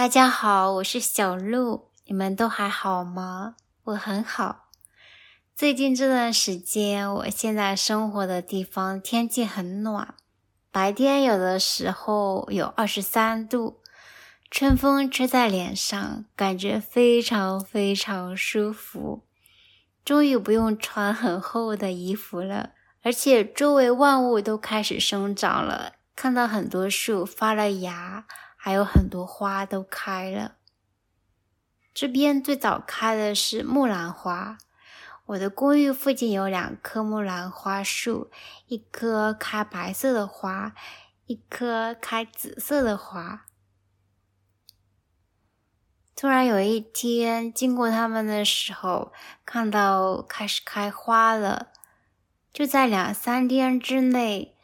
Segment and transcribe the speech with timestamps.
[0.00, 3.56] 大家好，我是小鹿，你们都还好吗？
[3.84, 4.70] 我很好。
[5.54, 10.14] 最近这段时间，我现在生活的地方天气很暖，
[10.72, 13.82] 白天有的时候有二十三度，
[14.50, 19.26] 春风吹在脸上，感觉非常非常舒服。
[20.02, 22.70] 终于不用穿很厚的衣服了，
[23.02, 28.24] 而且周围万物都开始生长了，看到很多树发了芽。
[28.62, 30.56] 还有很多花都开了。
[31.94, 34.58] 这边最早开的是木兰花。
[35.24, 38.30] 我的公寓附近有两棵木兰花树，
[38.66, 40.74] 一棵开白色的花，
[41.24, 43.46] 一棵开紫色的花。
[46.14, 49.10] 突然有一天经过它们的时候，
[49.46, 51.68] 看到开始开花了。
[52.52, 54.54] 就在两三天之内，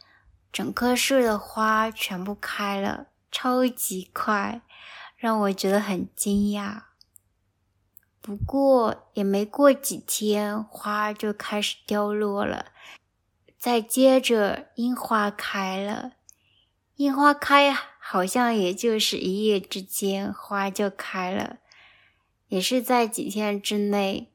[0.52, 3.06] 整棵树的花全部开了。
[3.38, 4.62] 超级快，
[5.14, 6.84] 让我觉得很惊讶。
[8.22, 12.72] 不过也没过几天，花就开始凋落了。
[13.58, 16.12] 再接着，樱花开了。
[16.94, 21.58] 樱花开，好像也就是一夜之间，花就开了，
[22.48, 24.32] 也是在几天之内，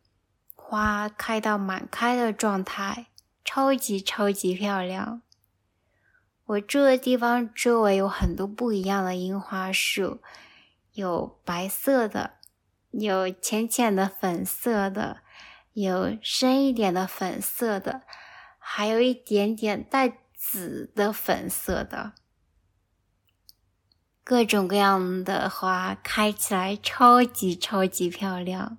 [0.53, 3.07] 花开到满开的状态，
[3.43, 5.23] 超级超级漂亮。
[6.51, 10.21] 我住的地方周围有很多不一样的樱花树，
[10.91, 12.33] 有白色的，
[12.89, 15.21] 有浅浅的粉色的，
[15.71, 18.01] 有深一点的粉色的，
[18.59, 22.11] 还有一点点带紫的粉色的，
[24.25, 28.77] 各种各样的花开起来超级超级漂亮。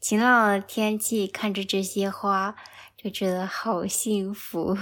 [0.00, 2.56] 晴朗的天气，看着这些花，
[2.96, 4.74] 就觉得好幸福。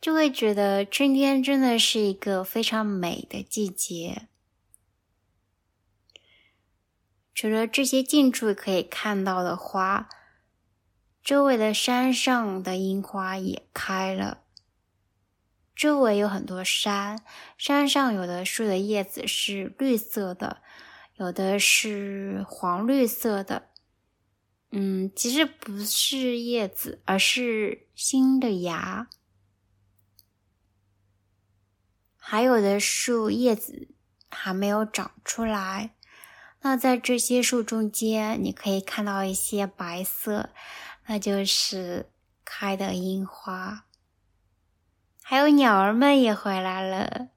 [0.00, 4.28] 就会觉得春天真的是一个非常美的季节。
[7.34, 10.08] 除了这些近处可以看到的花，
[11.22, 14.42] 周围的山上的樱花也开了。
[15.74, 17.22] 周围有很多山，
[17.56, 20.62] 山上有的树的叶子是绿色的，
[21.16, 23.70] 有的是黄绿色的。
[24.70, 29.08] 嗯，其实不是叶子，而是新的芽。
[32.30, 33.88] 还有的树叶子
[34.28, 35.96] 还没有长出来，
[36.60, 40.50] 那在这些树中间，你可以看到一些白色，
[41.06, 42.08] 那就是
[42.44, 43.84] 开的樱花。
[45.24, 47.30] 还有鸟儿们也回来了，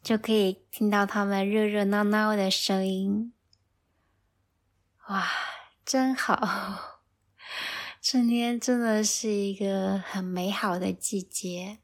[0.00, 3.32] 就可以听到它们热热闹闹的声音。
[5.08, 5.26] 哇，
[5.84, 7.00] 真好！
[8.00, 11.78] 春天真的是一个很美好的季节。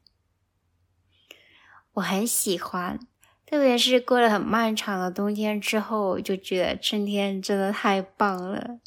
[1.99, 2.99] 我很喜欢，
[3.45, 8.79] 特别是过了很漫长的冬天之后，就觉得春天真的太棒了。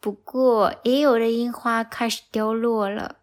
[0.00, 3.20] 不过，也有的樱花开始凋落了。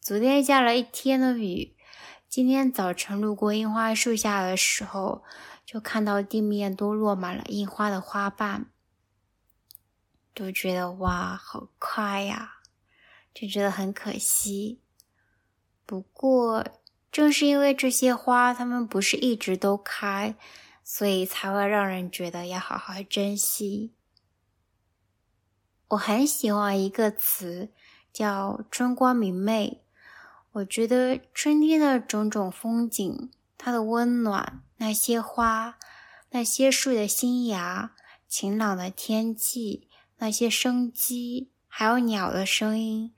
[0.00, 1.76] 昨天下了一天的雨，
[2.28, 5.22] 今天早晨路过樱花树下的时候，
[5.64, 8.66] 就看到地面都落满了樱花的花瓣，
[10.34, 12.54] 就觉得哇，好快呀，
[13.32, 14.80] 就觉得很可惜。
[15.86, 16.66] 不过，
[17.14, 20.34] 正是因为这些花，它们不是一直都开，
[20.82, 23.94] 所以才会让人觉得要好好珍惜。
[25.90, 27.70] 我很喜欢一个词，
[28.12, 29.84] 叫“春光明媚”。
[30.54, 35.78] 我觉得春天的种种风景，它的温暖，那些花，
[36.30, 37.94] 那些树的新芽，
[38.26, 39.88] 晴朗的天气，
[40.18, 43.13] 那些生机，还有鸟的声音。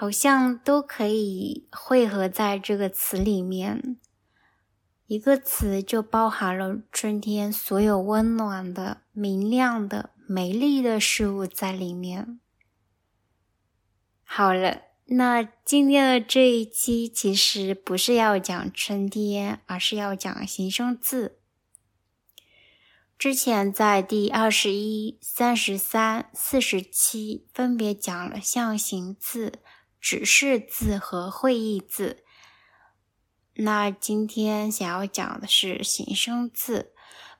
[0.00, 3.98] 好像都可以汇合在这个词里面，
[5.08, 12.38] 一个词就包含了春天所有温暖的、明亮的、美丽的事物在里面。
[14.22, 21.40] 好了，那今天的这一期其实不是要讲春天，而是要讲形声字。
[23.18, 29.54] 之前在第二十一、三十三、四十七分别讲了象形字。
[30.00, 32.24] 指示字和会意字。
[33.54, 36.92] 那今天想要讲的是形声字。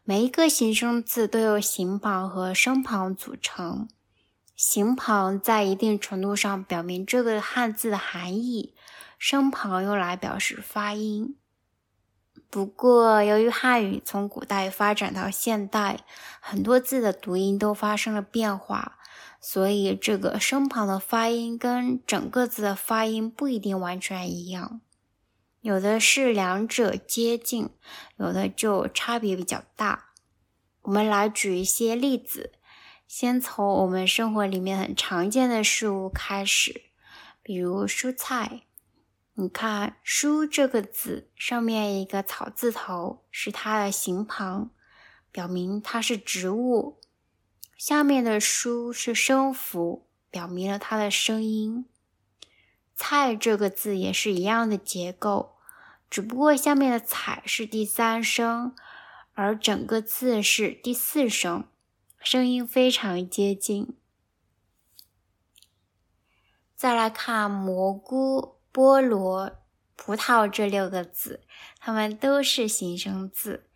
[0.02, 3.88] 每一个形声字都由形旁和声旁组成。
[4.56, 8.75] 形旁在一定程度上表明这个汉字的含义，
[9.19, 11.37] 声旁用来表示发音。
[12.50, 16.00] 不过，由于汉语从古代发展到现代，
[16.40, 18.97] 很多字的读音都发生了变化。
[19.40, 24.81] 所以，这个声旁的发音跟整个字的发音不一定完全一样。
[25.61, 27.70] 有的是两者接近，
[28.17, 30.11] 有的就差别比较大。
[30.82, 32.52] 我们来举一些例子，
[33.06, 36.82] 先从我们生活里面很常见的事物开始，
[37.43, 38.62] 比如蔬菜。
[39.34, 44.70] 你看“蔬”这个字上面一个草字头是它的形旁，
[45.31, 46.99] 表明它是植物；
[47.78, 51.86] 下面的“书”是声符，表明了它的声音。
[52.94, 55.56] 菜这个字也是一样的结构，
[56.10, 58.75] 只不过下面的“彩”是第三声，
[59.32, 61.69] 而整个字是第四声，
[62.19, 63.96] 声音非常接近。
[66.76, 68.58] 再来看蘑菇。
[68.70, 69.58] 菠萝、
[69.96, 71.40] 葡萄这六个字，
[71.81, 73.68] 它们都是形声字。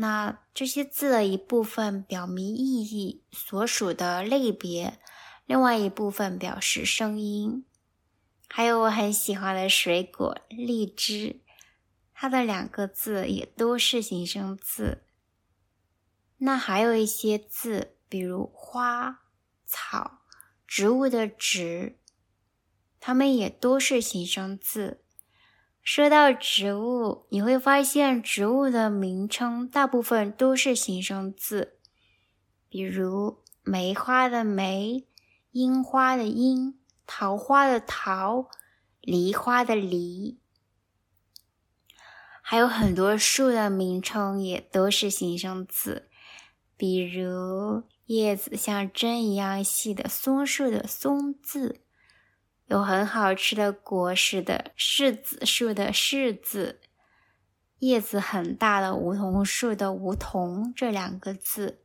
[0.00, 4.94] 那这些字的一部分表明意义，所属的类别；
[5.44, 7.66] 另外一部分表示声音。
[8.48, 11.42] 还有我很喜欢的水果荔枝，
[12.14, 15.04] 它的两个字也都是形声字。
[16.38, 19.20] 那还有一些字，比如花、
[19.66, 20.22] 草、
[20.66, 21.98] 植物的植。
[22.98, 25.04] 它们也都是形声字。
[25.82, 31.78] 说到植物，你会发现植物的名称大部分都是形声字，
[32.68, 35.06] 比如梅花的梅、
[35.52, 38.48] 樱花的樱、桃花的桃、
[39.00, 40.38] 梨花的梨。
[42.42, 46.08] 还有很多树的名称也都是形声字，
[46.76, 51.80] 比如叶子像针一样细的松树的松字。
[52.70, 56.80] 有很好吃的果实的柿子树的柿子，
[57.80, 61.82] 叶子很大的梧桐树的梧桐这两个字，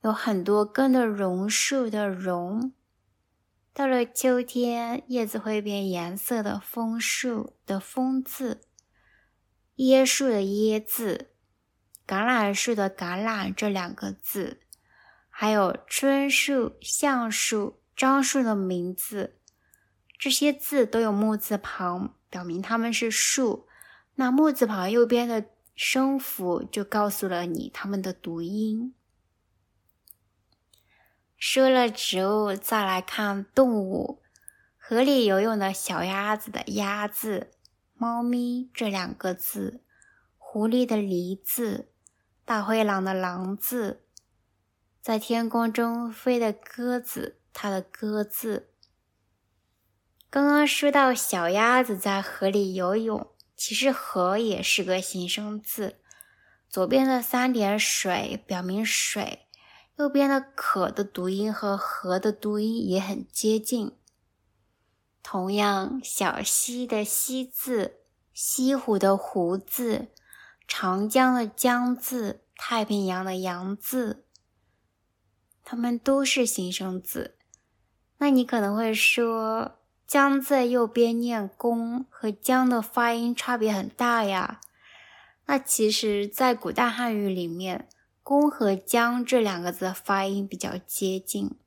[0.00, 2.72] 有很多根的榕树的榕。
[3.74, 8.62] 到了秋天，叶子会变颜色的枫树的枫字，
[9.76, 11.32] 椰树的椰字，
[12.06, 14.62] 橄榄树的橄榄这两个字，
[15.28, 19.40] 还有春树、橡树、樟树的名字。
[20.24, 23.68] 这些字都有木字旁，表明它们是树。
[24.14, 25.44] 那木字旁右边的
[25.74, 28.94] 声符就告诉了你它们的读音。
[31.36, 34.22] 说了植物，再来看动物。
[34.78, 37.50] 河里游泳的小鸭子的“鸭”字，
[37.92, 39.82] 猫咪这两个字，
[40.38, 41.90] 狐狸的“狸”字，
[42.46, 44.06] 大灰狼的“狼”字，
[45.02, 48.70] 在天空中飞的鸽子，它的“鸽”字。
[50.34, 56.00] 刚刚说到小鸭子在河里游泳，其实“河”也是个形声字。
[56.68, 59.46] 左边的三点水表明水，
[59.94, 63.96] 右边的“可”的读音和“河”的读音也很接近。
[65.22, 68.00] 同样，小溪的“溪”字、
[68.32, 70.08] 西湖的“湖”字、
[70.66, 74.24] 长江的“江”字、太平洋的“洋”字，
[75.62, 77.36] 它们都是形声字。
[78.18, 84.60] 那你可能会说，江在右边念公，和江的发音差别很大呀。
[85.46, 87.88] 那其实，在古代汉语里面，
[88.22, 91.58] 公和江这两个字的发音比较接近。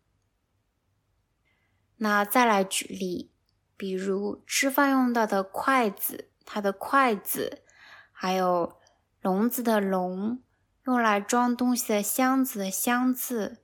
[1.98, 3.32] 那再来举例，
[3.76, 7.64] 比如吃饭用到的筷子，它的筷子，
[8.12, 8.78] 还有
[9.22, 10.42] 笼子的笼，
[10.86, 13.64] 用来装东西的箱子的箱字，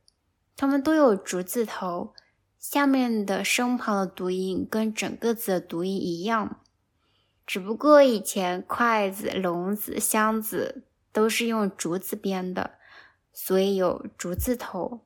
[0.56, 2.14] 它们都有竹字头。
[2.64, 6.62] 下面的声旁的读音跟整个字的读音一样，
[7.46, 12.76] 只不过以前筷子、笼子、箱子都是用竹子编的，
[13.34, 15.02] 所以有竹字头。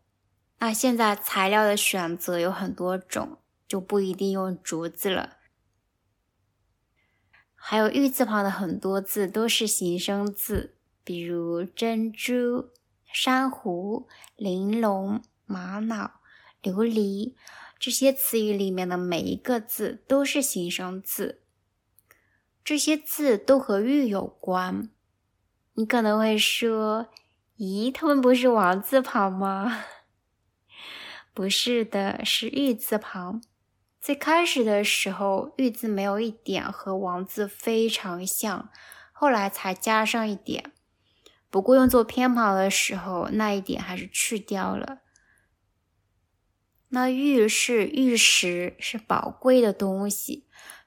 [0.60, 5.38] 那现在材料的选择有很多种，就不一定用竹子了。
[7.56, 12.70] 还有玉字旁的很多字都是形声字，比如珍珠、
[13.12, 16.17] 珊瑚、玲珑、玛瑙。
[16.72, 17.34] 琉璃
[17.80, 21.42] 这些词语里面的每一个字都是形声字，
[22.64, 24.90] 这些字都和玉有关。
[25.74, 27.08] 你可能会说
[27.58, 29.84] ：“咦，他们不是王字旁吗？”
[31.34, 33.44] 不是的，是玉字旁。
[34.02, 38.70] 最开始的时候，玉字没有一点和王字非常像，
[39.12, 40.72] 后来才加上一点。
[41.50, 45.00] 不过用作偏旁的时候，那一点还是去掉了。
[46.90, 50.46] 那玉是玉石，是宝贵的东西。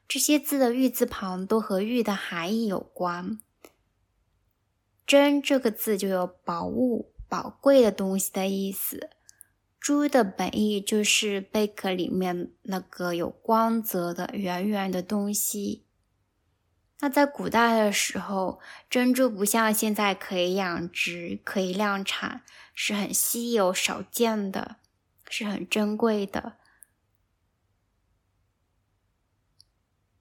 [0.09, 3.39] 这些字的玉字旁都和玉的含义有关。
[5.07, 9.11] 珍这个字就有宝物、宝贵的东西的意思。
[9.79, 15.85] 珠的本意就是贝壳里面那个有光泽的圆圆的东西。
[17.01, 22.43] 那在古代的时候，珍珠不像现在可以养殖、可以量产，
[22.75, 24.77] 是很稀有、少见的，
[25.31, 26.59] 是很珍贵的。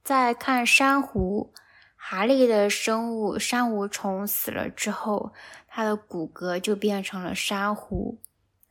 [0.02, 1.54] 再看珊瑚，
[1.96, 5.34] 海里的生物珊瑚虫死了之后，
[5.68, 8.22] 它的骨骼就变成了珊瑚。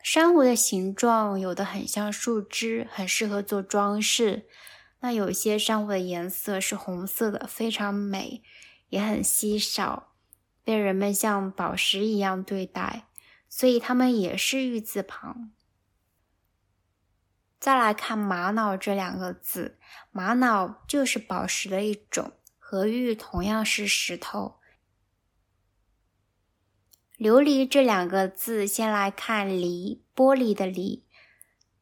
[0.02, 4.48] 珊瑚的形状有的很像树枝，很适合做装饰。
[5.00, 8.42] 那有些珊瑚的颜色是红色的，非常美，
[8.88, 10.14] 也很稀少，
[10.64, 13.06] 被人们像宝石一样对待，
[13.48, 15.52] 所以它们也是玉字旁。
[17.58, 19.78] 再来看玛瑙这两个字，
[20.10, 24.60] 玛瑙就是宝石的一种，和玉同样是石头。
[27.18, 31.02] 琉璃这两个字，先来看璃，玻璃的璃。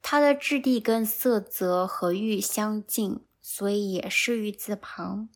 [0.01, 5.29] 它的质地跟色泽和玉相近，所以也是玉字旁。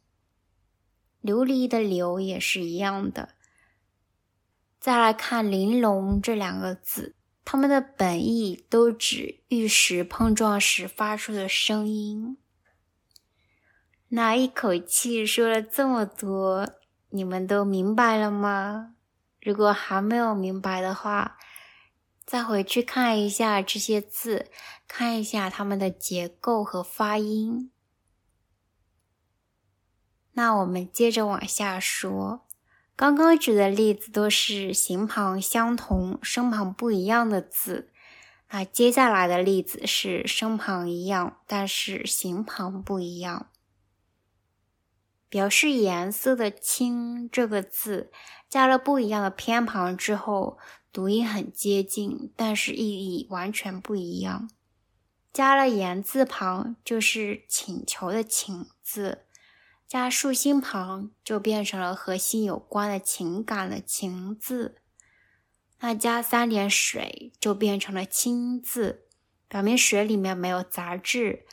[1.23, 3.35] 琉璃的琉也是一样的。
[4.79, 7.15] 再来看玲珑这两个字，
[7.53, 12.39] 它们的本意都指玉石碰撞时发出的声音。
[14.11, 16.77] 那一口气说了这么多，
[17.09, 18.95] 你们都明白了吗？
[19.41, 21.39] 如果还没有明白的话，
[22.25, 24.49] 再回去看一下这些字，
[24.87, 27.73] 看一下它们的结构和发音。
[30.35, 32.47] 那我们接着往下说，
[33.01, 37.91] 刚刚举的例子都是形旁相同、声旁不一样的字。
[38.51, 43.49] 那接下来的例子是声旁一样，但是形旁不一样。
[45.31, 48.13] 表示颜色的“青”这个字，
[48.51, 50.59] 加了不一样的偏旁之后。
[50.93, 54.51] 读音很接近，但是意义完全不一样。
[55.33, 59.25] 加了言字旁就是请求的“请”字，
[59.91, 64.77] 加竖心旁就变成了和心有关的情感的“情”字。
[65.81, 69.09] 那加三点水就变成了“清”字，
[69.49, 71.45] 表明水里面没有杂质，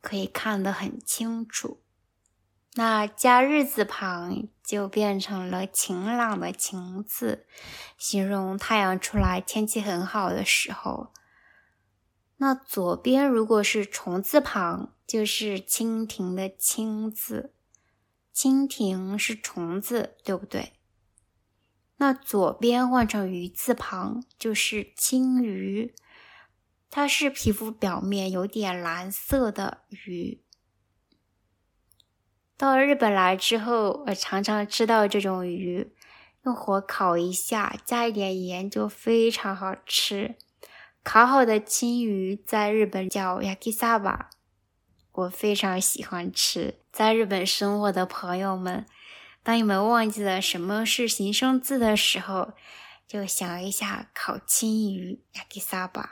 [0.00, 1.82] 可以看得很清楚。
[2.76, 7.46] 那加日字旁就变成了晴朗的“晴”字，
[7.98, 11.12] 形容太阳出来、天气很好的时候。
[12.38, 17.52] 那左边如果是虫字旁，就是蜻蜓的“蜻”字，
[18.34, 20.72] 蜻蜓是虫子，对不对？
[21.98, 25.94] 那左边换成鱼字旁，就是青鱼，
[26.90, 30.42] 它是皮肤表面有点蓝色的鱼。
[32.56, 35.92] 到日本来之后，我常常吃到这种鱼，
[36.44, 40.36] 用火烤一下，加一点盐就非常好吃。
[41.04, 44.26] 烤好的青鱼在日本叫 yakisaba，
[45.12, 46.80] 我非常喜欢吃。
[46.90, 48.86] 在日本生活的朋友们，
[49.42, 52.52] 当你们忘记了什么是形声字的时候，
[53.06, 56.06] 就想一下烤青鱼 yakisaba。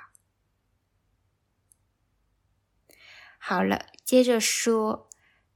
[3.38, 5.08] 好了，接着说。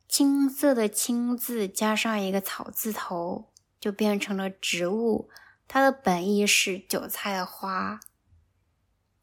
[0.07, 5.29] 青色的“青”字加上一个草字头，就变成了植物。
[5.67, 7.99] 它的本意是韭菜的花。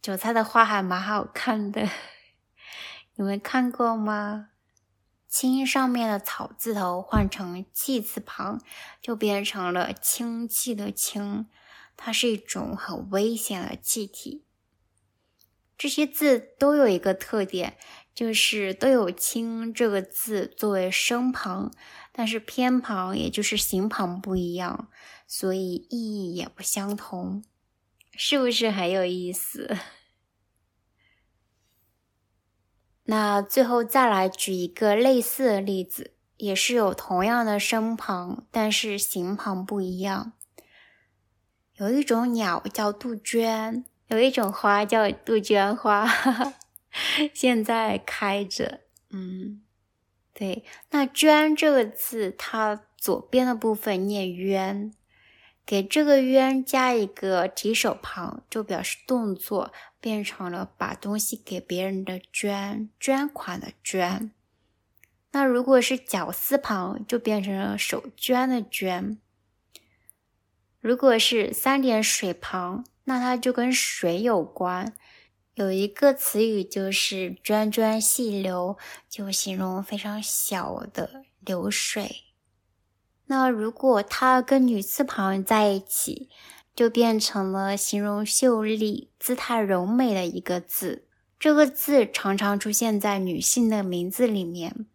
[0.01, 1.87] 韭菜的花还蛮好看的，
[3.15, 4.49] 你们看过吗？
[5.27, 8.61] 青上面的草字头换成气字旁，
[9.01, 11.47] 就变成了氢气的“氢”。
[11.95, 14.45] 它是一种很危险的气体。
[15.77, 17.77] 这些字都有一个特点。
[18.13, 21.71] 就是都有“氢”这个字作为声旁，
[22.11, 24.89] 但是偏旁也就是形旁不一样，
[25.25, 27.41] 所以意义也不相同，
[28.11, 29.77] 是不是很有意思？
[33.11, 40.31] 那最后再来举一个类似的例子，也是有同样的声旁，但是形旁不一样。
[41.75, 46.07] 有一种鸟叫杜鹃，有一种花叫杜鹃花。
[47.35, 49.61] 现在开着，嗯，
[50.33, 54.93] 对，那“娟”这个字，它左边的部分念“冤”，
[55.65, 64.31] 给这个“冤”加一个提手旁，就表示动作，变成了把东西给别人的捐，捐款的捐。
[65.31, 69.17] 那如果是绞丝旁，就变成了手绢的绢。
[70.81, 74.93] 如果是三点水旁，那它就跟水有关。
[75.53, 78.77] 有一个词语就是“涓涓细流”，
[79.07, 82.23] 就形容非常小的流水。
[83.27, 86.29] 那如果它跟女字旁在一起，
[86.75, 91.07] 就变成了形容秀丽、姿态柔美的一个字。
[91.39, 94.85] 这个字常常出现在女性的名字里面。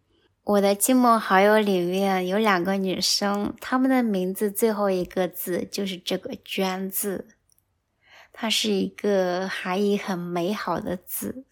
[0.45, 7.27] 我的亲朋好友里面有两个女生，她们的名字最后一个字就是这个“娟”字，
[8.33, 11.45] 它是一个含义很美好的字。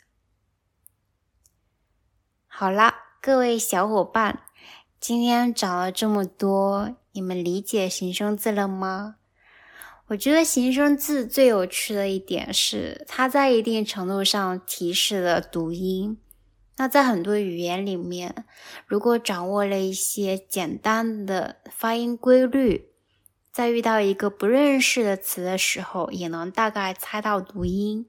[2.47, 4.45] 好啦，各位小伙伴，
[5.01, 9.17] 今天讲了这么多，你们理解形声字了吗？
[10.09, 16.19] 我觉得形声字最有趣的一点是，它在一定程度上提示了读音。
[16.77, 18.45] 那在很多语言里面，
[18.87, 22.91] 如果掌握了一些简单的发音规律，
[23.51, 28.07] 在遇到一个不认识的词的时候，也能大概猜到读音。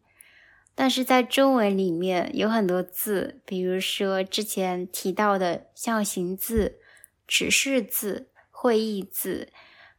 [0.74, 6.80] 但是在中文里面有很多字，比如说之前提到的象形字、
[7.26, 9.48] 指示字、会意字，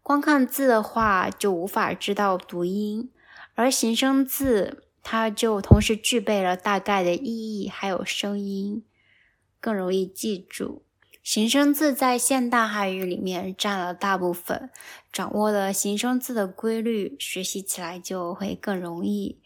[0.07, 3.11] 光看字的话就无法知道读音，
[3.57, 4.85] 而形声字。
[5.03, 8.85] 它就同时具备了大概的意义，还有声音，
[9.61, 10.85] 更容易记住。
[11.25, 14.71] 形声字在现代汉语里面占了大部分，
[15.13, 19.41] 掌握了形声字的规律，学习起来就会更容易。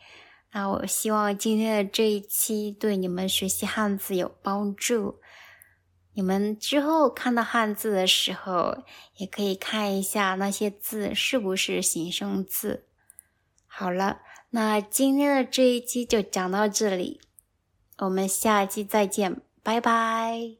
[0.52, 5.20] 那我希望今天的这一期对你们学习汉字有帮助。
[6.20, 8.84] 你们之后看到汉字的时候，
[9.16, 12.84] 也可以看一下那些字是不是形声字。
[13.66, 14.20] 好了。
[14.50, 17.22] 那今天的这一期就讲到这里，
[17.98, 20.59] 我们下期再见，拜拜。